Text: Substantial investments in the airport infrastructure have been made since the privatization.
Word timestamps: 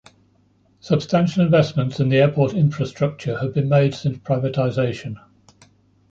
Substantial 0.79 1.45
investments 1.45 1.99
in 1.99 2.09
the 2.09 2.17
airport 2.17 2.55
infrastructure 2.55 3.37
have 3.37 3.53
been 3.53 3.69
made 3.69 3.93
since 3.93 4.17
the 4.17 4.23
privatization. 4.23 5.17